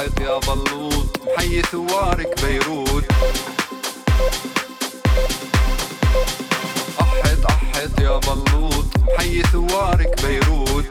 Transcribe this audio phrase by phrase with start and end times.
[0.00, 3.04] واحد يا بلوط محيي ثوارك بيروت.
[7.00, 10.84] أحد أحد يا بلوط محيي ثوارك بيروت.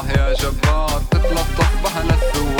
[0.00, 1.46] الله يا جبار تطلب
[1.84, 2.59] بها للثوار